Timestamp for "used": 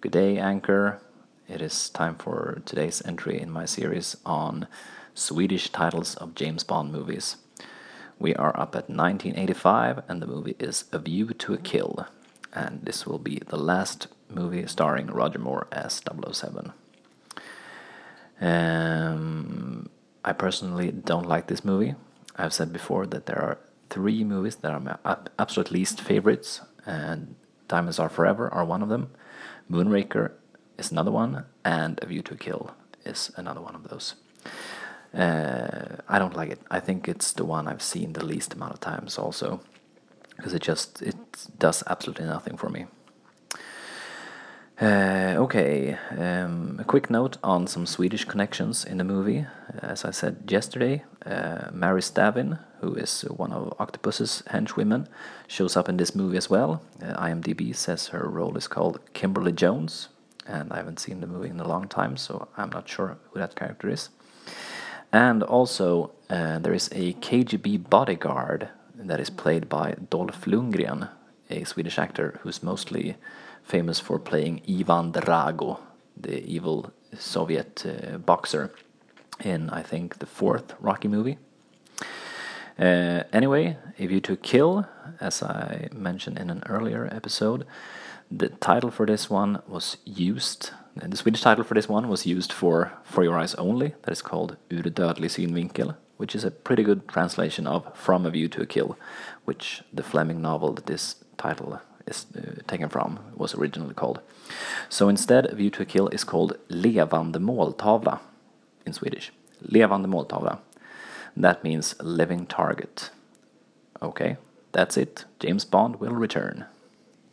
90.04-90.70, 92.26-92.52